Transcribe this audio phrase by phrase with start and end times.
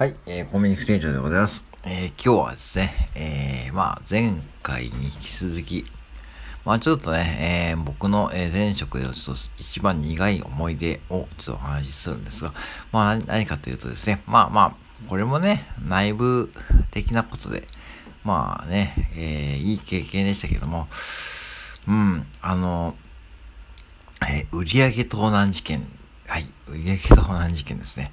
[0.00, 1.62] はい、えー、コミュニケーションでございます。
[1.84, 5.84] えー、今日はですね、えー、まあ、前回に引き続き、
[6.64, 12.54] まあ、ちょっとね、えー、僕の、前職でちょっと一番苦い思い出をちょっとお話しするんですが、
[12.92, 14.74] まあ、何かというとですね、まあまあ、
[15.06, 16.50] これもね、内部
[16.92, 17.64] 的なことで、
[18.24, 20.88] まあね、えいい経験でしたけども、
[21.86, 22.94] うん、あの、
[24.26, 25.86] え売上盗難事件
[26.30, 26.46] はい。
[26.68, 28.12] 売上盗難事件ですね。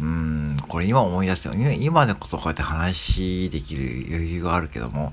[0.00, 1.54] うん、これ今思い出すよ。
[1.54, 5.12] 今でこそこうやって話できる余裕があるけども、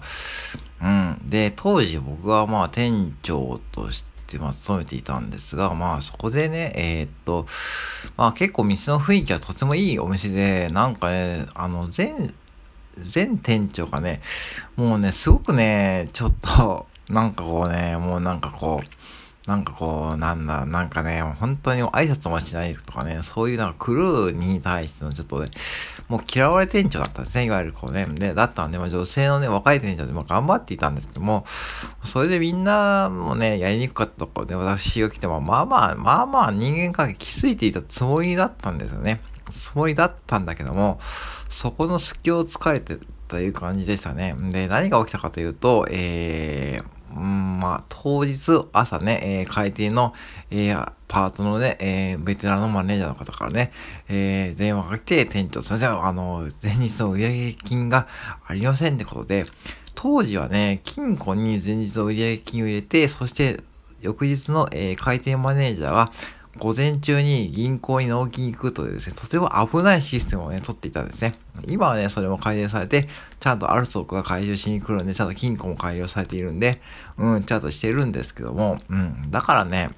[0.82, 1.22] うん。
[1.28, 7.46] で、当時僕はまあ店長としてまあ勤めていたんですが、まあそこでね、えー、っと、
[8.18, 12.34] まあ結構店の雰囲気はとてもいいお店で、なんかね、あの、全、
[12.98, 14.22] 全店長がね、
[14.76, 18.90] もうね、すごくね、ちょっと、なんかこうね、もうなんかこう、
[19.50, 25.50] なんかこう、なんだ、なんかね、本当に挨拶もしないとかね、そういうなんかクルーに対してのちょっとね、
[26.08, 28.06] もう嫌われ店長だったんですね、いわゆるこうね。
[28.06, 31.48] で、だったんで、まあ、女性のね、若い店長でも頑張っていたんですけども、
[32.04, 39.20] それでみんなもね、やりにくかったところで、私が来ても、まあまあ、まあまあ人間関係気づいていたつもりだったんですよね。
[39.50, 41.00] つもりだったんだけども、
[41.50, 44.36] そこの隙を突かれてという感じでしたね。
[44.52, 50.14] で、何が起きたかというと、えー、うん、まあ、当日朝ね、えー、海底の、
[50.52, 53.72] えー、パートのね、えー、ベテランのマネージャーの方からね、
[54.08, 58.08] えー、電話かけて、店長、すいません、あの、前日の売上金が
[58.46, 59.46] ありませんってことで、
[59.96, 63.60] 当時はね、金庫に前日の売上金を入れて、そして
[64.02, 66.12] 翌日の、えー、開店マネージャーが、
[66.60, 71.34] 午前中に銀行に納金に行くというですね、とても危ないシステムをね、取っていたんですね。
[71.68, 73.08] 今はね、それも改善されて、
[73.40, 76.82] ちゃんとアルソックが回収しに来るんで、ちゃんと金庫も改良されているんで、
[77.18, 79.92] うん、ちゃんとしてるんですけども、うん、だからね、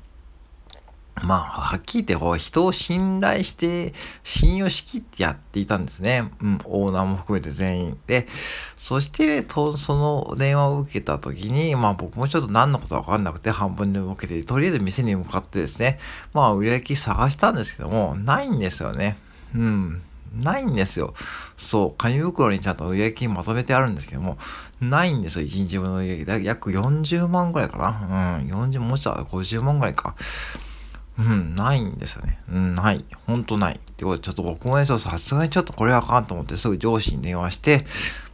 [1.15, 6.31] まあ、はっきり言って、人を信頼して、信用しきってやっていたんですね。
[6.41, 7.97] うん、オーナーも含めて全員。
[8.07, 8.27] で、
[8.77, 15.99] そして、と、その電話を受けた時に、まあ僕もちょっと何のことわかんなくて半分で受けて、とりあえず店に向かってですね、
[16.33, 19.17] まあ売り上げ探したんですけども、ないんですよね。
[19.53, 20.01] うん。
[20.39, 21.13] ないんですよ。
[21.57, 24.37] そう、紙袋にちゃんと売り上金まとめてあるんですけども、
[24.79, 26.43] ないんですよ、1日分の売り上金。
[26.43, 28.39] 約40万ぐらいかな。
[28.39, 30.15] うん、40、もうちょっと50万ぐらいか。
[31.19, 32.39] うん、ないんですよね。
[32.51, 33.05] うん、ない。
[33.27, 33.75] ほんとない。
[33.75, 37.85] ってことで、ちょっと僕もね、さすがにちょっとこれはあかんと思って、すぐ上司に電話して、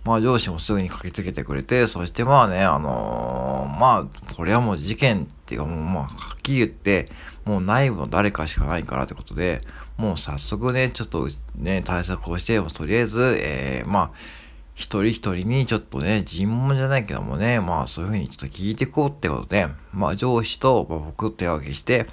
[0.06, 7.08] まあ上司もすぐに駆けつけてくれて、そしてまあね、あのー、まあ、これはもう事件っていうかもう、まあ、はっきり言って、
[7.46, 9.62] もう内部の誰かしかないからってことで、
[9.98, 11.28] もう早速ね、ちょっと
[11.58, 14.12] ね、対策をして、とりあえず、えー、まあ、
[14.78, 22.06] 一人一人にちょっとね、尋問じゃないけどもね、まあそういうふうにちょっと聞いていこうってことで、まあ上司と僕と手分けして、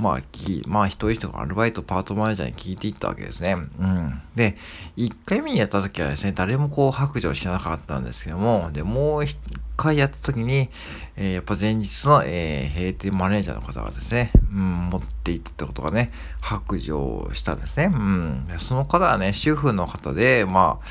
[0.00, 3.52] まあ、き、まあ、一人一人アルバイト、パートマネージャーに聞いていったわけですね。
[3.52, 4.22] うん。
[4.34, 4.56] で、
[4.96, 9.36] 一回目にやった時はですね、誰もこう白状しなかったんですけども、で、もう一
[9.76, 10.70] 回やった時に、
[11.16, 17.90] えー、やっぱ前日の、えー、閉店マネージャーの方がですね、うん、持っていったってことがね、白状したんですね。
[17.92, 18.46] うん。
[18.46, 20.86] でその方はね、主婦の方で、まあ、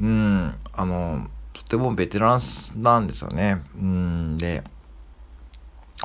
[0.00, 2.40] うん、あの、とてもベテラン
[2.76, 3.62] なんですよね。
[3.76, 4.62] うん、で、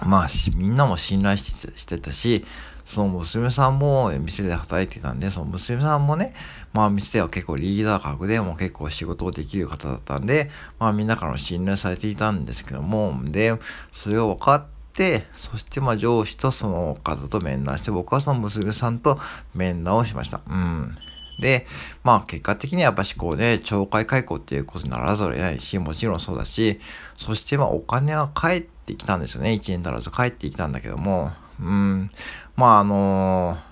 [0.05, 2.45] まあ、みんなも信頼してたし、
[2.85, 6.33] その娘さんも店で働いてたんで、その娘さんもね、
[6.73, 10.49] まあ店では結構リーダー格でも結構仕事をできる方だったんで、
[10.79, 13.53] まあみんなからも信頼されていたんですけども、で、
[13.91, 19.19] それを分かって、そしてまあ上司とその方と面談して、僕はその娘さんと
[19.53, 20.41] 面談をしました。
[20.49, 20.97] うん。
[21.39, 21.67] で、
[22.03, 26.79] まあ結果的にはやっぱしこうね、懲戒解雇っていうことにならざるを得ないし、もちろんそうだし、
[27.17, 29.51] そしてまあお金は返ってきたんですよね。
[29.51, 32.09] 1年足らず帰ってきたんだけども、うん、
[32.55, 33.69] まああのー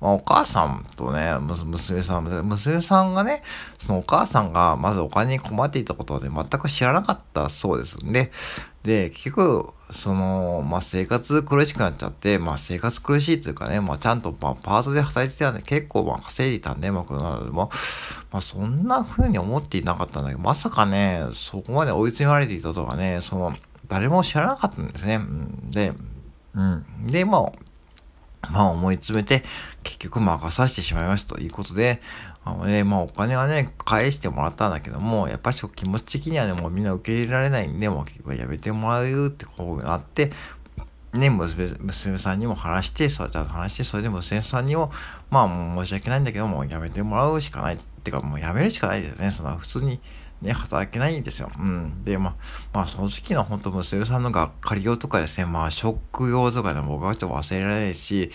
[0.00, 3.42] まあ、お母さんとね、娘さん、娘さんがね、
[3.78, 7.98] そのお母さんがまずお金に困っていたことをね、全く知らなかったそうです。
[7.98, 8.30] んで、
[8.84, 17.70] で、結局、その、まあ、生活苦しくなっちゃって、まあ、生活苦しいというかね、まあ、ちゃんと、まあ、パートで働いてたんで、結構、まあ、稼いでいたんで、まあ、なのでも、
[18.30, 23.56] まあ、そんな風に思っていなかったんだけど、まさかね、そこまで追い詰められていたとかね、その、
[23.88, 25.20] 誰も知らなかったんですね。
[25.70, 25.92] で、
[26.54, 26.84] うん。
[27.06, 27.52] で、まあ、
[28.50, 29.42] まあ思い詰めて、
[29.82, 32.00] 結局任させてしまいましたということで、
[32.44, 40.32] あのね、まあお金はね、返してもらったんだけども、やっぱり気持ち的にはね、もうみんな受け入れられないんで、もうやめてもらうってこうなって、
[41.14, 44.92] ね、娘娘さんにも話して、そうやって話して、それで娘さんにも、
[45.30, 47.74] まあ申し訳ないんだけども、やめてもらうしかない。
[47.74, 49.30] ってかもうやめるしかないですよね。
[49.30, 50.00] その普通に
[50.42, 51.50] ね、働けないんですよ。
[51.58, 52.04] うん。
[52.04, 52.34] で、まあ、
[52.72, 58.30] まあ、その時の本当、娘さんのがっかり用とかですね、まあ、ショック用とかで僕はちょっと忘れられないし、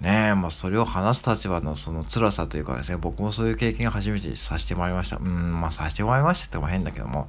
[0.00, 5.16] ねえ、まあ、それを話す立場のその辛さというかですね、僕もそういう経験を初めてさせてもらいました。
[5.16, 7.28] うん、まあ、させてもらいましたっても変だけども、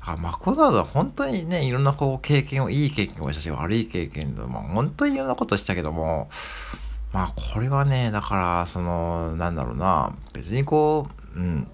[0.00, 6.28] あマクドナルドは本当にね、いろんなこう経験を、いい経験をしたし、悪い経験で、まあ、本当にいろんなことしたけども、
[7.12, 11.68] まあ、これはね、だから、その、なんだろうな、別にこう、うん、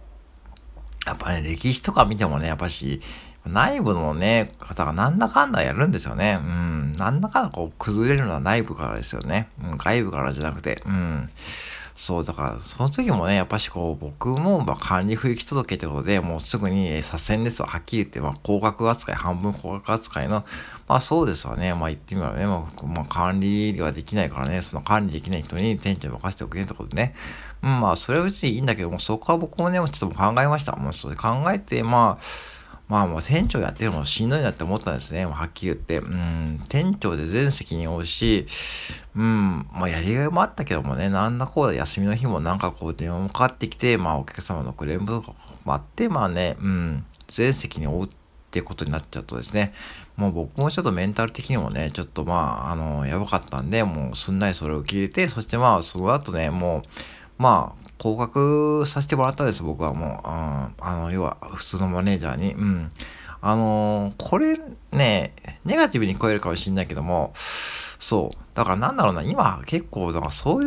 [1.06, 3.00] やっぱね、歴史とか見てもね、やっぱし、
[3.46, 6.38] 内部のね、方がなんだかんだやるんですよね。
[6.42, 6.96] うん。
[6.96, 9.48] なんだかんだこう崩れるのは内部からですよね。
[9.64, 9.78] うん。
[9.78, 10.82] 外部からじゃなくて。
[10.84, 11.28] うん。
[12.00, 17.66] そう、だから、その時もね、やっぱしこう、僕も、まあ、管理不行き届けってことでもうすぐに左遷ですよ。
[17.66, 20.44] はっきり言って、まあ、高額扱い、半分高額扱いの、
[20.88, 21.74] まあ、そうですわね。
[21.74, 27.14] まあ、言ってみればね、まあ、まあ、管理ができないからね、その管理できない人に店長任せておくねってことでね。
[27.62, 30.72] うん、まあ、それは別にいいんだけども、そこは僕もね、ちょっと考えました。
[30.72, 32.24] もう、それ考えて、まあ、
[32.90, 35.24] まあもう店長やってるのもしんどいなって思ったんですね。
[35.24, 35.98] はっきり言って。
[35.98, 38.46] うん、店長で全責任を負うし、
[39.14, 45.32] うん、まあやりがいもあったけどもね、なんだこうだ休みの日もなんかこう電話もかかってきて、まあお客様のクレームとか
[45.64, 48.12] もあって、まあね、うん、全責任を負うっ
[48.50, 49.72] てことになっちゃうとですね、
[50.16, 56.82] もう僕もちょっとメンタル的にもね、ちょっとまあ、あの、やばかったんで、もうすんなりそれを受け入れて、そしてまあ、その後ね、もう、
[57.40, 60.82] まあ、降格させてもらったんです、僕はもう。
[60.82, 62.52] あの、要は、普通のマネージャーに。
[62.52, 62.90] うん。
[63.40, 64.60] あのー、これ
[64.92, 65.32] ね、
[65.64, 68.36] ネガティブに聞こえるかもしんないけども、そう。
[68.54, 70.66] だからなんだろうな、今結構、だからそうい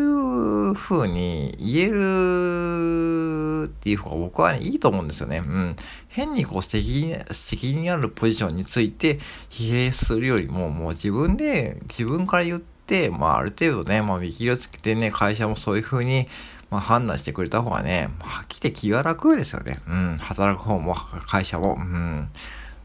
[0.72, 5.38] う風に言えるっていう方が僕はね、いいと思うんですよね。
[5.38, 5.76] うん。
[6.10, 9.20] 変にこう責任、責任あるポジションについて
[9.52, 16.28] 疲弊するよりも、もう自分で、自分から言って、まあある程度ね、まあ見切りをつけてね、会社もそういう風に、
[16.74, 19.80] まあ、判断してくれた方がね、はっきり気が楽ですよね。
[19.88, 20.18] うん。
[20.18, 21.76] 働く方も、会社も。
[21.76, 22.28] うん。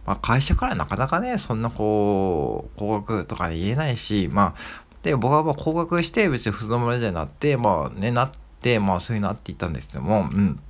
[0.05, 4.55] まあ、会社からなかなかね、そんなこう、高額とか言えないし、まあ、
[5.03, 10.61] で、僕はまあ高額して別に普通のマネージャーになって、まあね、なって、まあそういうなっていったんですけども、うん。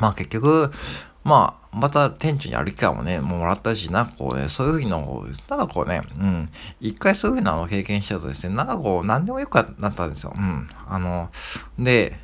[0.00, 0.72] まあ結局、
[1.22, 6.48] まあ、また店長に歩き会もね、もらったし、なんかこうね、そういうふうにの、なんかこうね、うん、
[6.80, 10.32] 一回そういうふうなのを経験しちゃうとですね、なんかこう、なんでもよくなったんですよ。
[10.36, 10.68] うん。
[10.88, 11.30] あの、
[11.78, 12.18] で、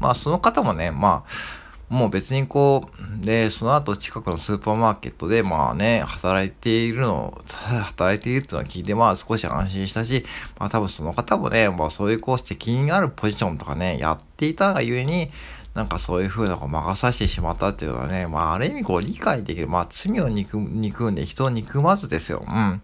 [0.00, 2.88] まあその方もね、まあ、もう別にこ
[3.20, 10.24] う、で、その後近くのスーパーマーケットで、まあね、働いているの、 働いているっていうのを聞いて、まあ少し安心したし、
[10.58, 15.30] まあ多分その方もね、まあそういうこう責任あるポジションとかね、やっていたがゆえに、
[15.74, 19.68] なんかそういう風なこう任させてしまったっていうのはね、まあある意味こう理解できる。
[19.68, 22.44] まあ罪を憎憎んで人を憎まずですよ。
[22.46, 22.82] うん。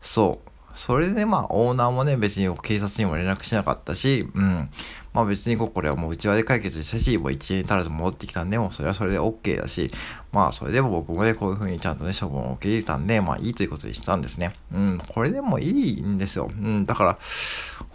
[0.00, 0.48] そう。
[0.74, 4.70] それでまあオーナーもね別に警察にも連絡しなかったし、うん。
[5.12, 9.90] まあ別にここれはもう内輪で解決したし、もう1年足らず戻ってきたんで、もうそれはそれで OK だし、
[10.30, 14.54] まあそれでも僕もねこういう風にちゃんとね処分を受け入れたんで、まあいいということにしたんですね。
[14.72, 15.02] うん。
[15.08, 16.48] これでもいいんですよ。
[16.48, 16.86] うん。
[16.86, 17.18] だから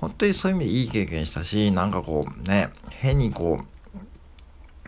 [0.02, 3.66] 本当にそういう意味でいい経験したし、なんかこうね、変にこう、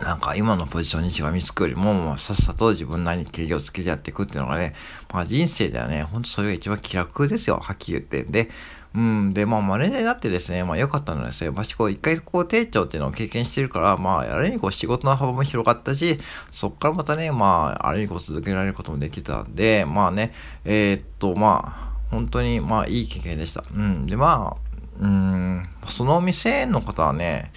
[0.01, 4.73] なんか今のポジションにしがみつくよりも、もうさっさと自分なりに経験をつけてやっていくっていうのがね、
[5.13, 8.29] まあ人生ではね、ほんとそれが一番気楽ですよ、はっきり言って。
[8.29, 8.49] で、
[8.93, 16.17] うん、で、まあマネージャーになってですね、まあ良かったのはですね、まあこう一回こう店長っていうのを経験してるから、まああれにこう仕事の幅も広がったし、
[16.51, 20.33] そっからまたね、まああれにこう続けられることもできたんで、まあね、
[20.65, 23.63] えー、っと、まあ、本当にまあいい経験でした。
[23.73, 24.05] うん。
[24.07, 24.64] で、まあ、
[24.99, 27.51] うん、その店の方はね、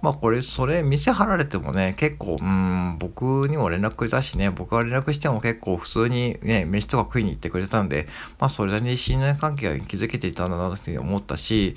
[0.00, 11.74] まあこれ、それ、店張られてもね、結構、うん、僕にも連絡くれたしね、僕が連絡しても結構普通にね、飯とか食いに行ってくれたんで、まあそれなりに信頼関係は築けていたんだなって思ったし、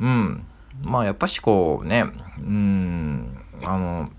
[0.00, 0.44] うん、
[0.82, 2.04] まあやっぱしこうね、
[2.38, 4.10] うん、あの、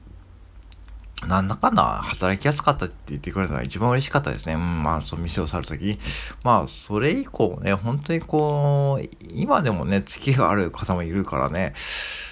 [1.27, 4.53] なんだかんだ働きやすかったって言ってくれたのが一番嬉しかったですね。
[4.53, 6.00] うん、まあ、その店を去るとき。
[6.44, 11.74] まあ、それ以降ね、本当にこう、今でもね、月がある方もいるからね、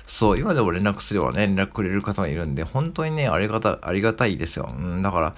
[0.05, 4.69] そう、今でも連絡すればね、連絡くれる方もいるんで、本当にね、ありがた、ありがたいですよ。
[4.69, 5.35] うん、だから、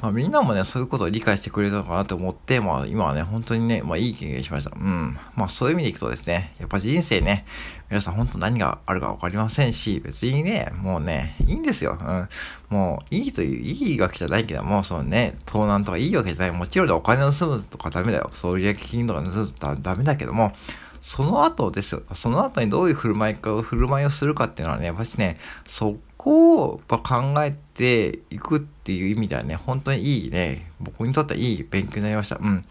[0.00, 4.70] まあ、みんなもね、そういうことを理解してくれたのかなと思って、まあ、今はね、本当にね、まあ、いい経験しました。
[4.76, 5.18] うん。
[5.34, 7.44] まあ、そういう意味でいくとですね、やっぱ人生ね、
[7.90, 11.98] 皆さん本当何があるか分かりませんし、別にね、もうね、いいんですよ。
[12.00, 12.28] うん。
[12.70, 16.52] もう、いいという、いいわけじゃないけども、そのね、盗難とかいいわけじゃない。
[16.52, 18.30] もちろんお金を盗むとかダメだよ。
[18.32, 20.52] そういう金とか盗むとかダメだけども、
[21.00, 22.02] その後ですよ。
[22.14, 32.36] その後にどういう振る舞いか、振る舞いをするかっていうのはね、やっぱしね、そこをやっぱ考えていくっていう意味ではね、本当にいいね、僕にとってはいい勉強になりました。
[32.36, 32.64] うん。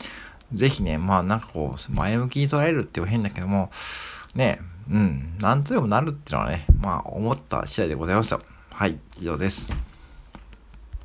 [0.53, 3.71] ぜひね、まあなんかこう、前向きに捉えるっていう変だけども、
[4.35, 4.59] ね、
[4.91, 8.39] うん、なんとでもなるっていうのはね、まあ思った次第でございました。
[8.71, 9.96] はい、以上です。